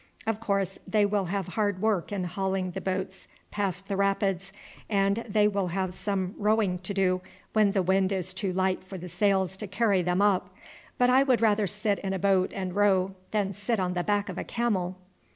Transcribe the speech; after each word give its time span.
Of 0.25 0.39
course 0.39 0.79
they 0.87 1.05
will 1.05 1.25
have 1.25 1.49
hard 1.49 1.79
work 1.79 2.11
in 2.11 2.23
hauling 2.23 2.71
the 2.71 2.81
boats 2.81 3.27
past 3.51 3.87
the 3.87 3.95
rapids, 3.95 4.51
and 4.89 5.23
they 5.29 5.47
will 5.47 5.67
have 5.67 5.93
some 5.93 6.33
rowing 6.39 6.79
to 6.79 6.91
do 6.91 7.21
when 7.53 7.73
the 7.73 7.83
wind 7.83 8.11
is 8.11 8.33
too 8.33 8.51
light 8.51 8.83
for 8.83 8.97
the 8.97 9.07
sails 9.09 9.55
to 9.57 9.67
carry 9.67 10.01
them 10.01 10.19
up, 10.19 10.55
but 10.97 11.11
I 11.11 11.21
would 11.21 11.39
rather 11.39 11.67
sit 11.67 11.99
in 11.99 12.13
a 12.13 12.17
boat 12.17 12.51
and 12.51 12.75
row 12.75 13.13
than 13.29 13.53
sit 13.53 13.79
on 13.79 13.93
the 13.93 14.03
back 14.03 14.27
of 14.27 14.39
a 14.39 14.43
camel." 14.43 14.97